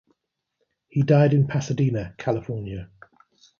[0.89, 2.89] He died in Pasadena, California.